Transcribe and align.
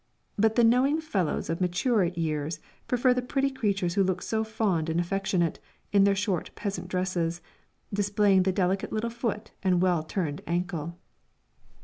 But 0.35 0.55
the 0.55 0.63
knowing 0.63 0.99
fellows 0.99 1.47
of 1.47 1.61
mature 1.61 2.05
years 2.05 2.59
prefer 2.87 3.13
the 3.13 3.21
pretty 3.21 3.51
creatures 3.51 3.93
who 3.93 4.03
look 4.03 4.23
so 4.23 4.43
fond 4.43 4.89
and 4.89 4.99
affectionate, 4.99 5.59
in 5.91 6.05
their 6.05 6.15
short 6.15 6.49
peasant 6.55 6.87
dresses, 6.87 7.39
displaying 7.93 8.41
the 8.41 8.51
delicate 8.51 8.91
little 8.91 9.11
foot 9.11 9.51
and 9.61 9.79
well 9.79 10.01
turned 10.01 10.41
ancle. 10.47 10.97